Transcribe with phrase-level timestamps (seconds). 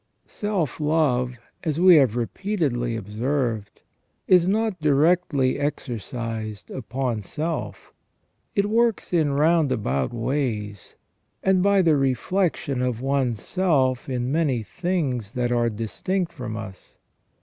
[0.25, 3.83] Self love, as we have repeatedly observed,
[4.27, 7.93] is not directly exer cised upon self.
[8.55, 10.95] It works in roundabout ways,
[11.43, 16.57] and by the reflec tion of one's self in many things that are distinct from
[16.57, 16.97] us.